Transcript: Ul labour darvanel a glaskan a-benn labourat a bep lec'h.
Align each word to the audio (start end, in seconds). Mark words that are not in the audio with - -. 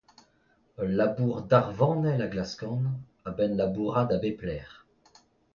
Ul 0.81 0.91
labour 0.99 1.37
darvanel 1.51 2.19
a 2.25 2.27
glaskan 2.33 2.81
a-benn 3.29 3.57
labourat 3.59 4.09
a 4.15 4.17
bep 4.23 4.39
lec'h. 4.47 4.75